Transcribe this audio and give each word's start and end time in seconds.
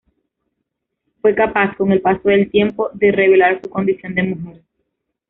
Fue 1.21 1.35
capaz, 1.35 1.75
con 1.77 1.91
el 1.91 2.01
paso 2.01 2.27
del 2.29 2.49
tiempo, 2.49 2.89
de 2.91 3.11
revelar 3.11 3.61
su 3.61 3.69
condición 3.69 4.15
de 4.15 4.23
mujer. 4.23 4.63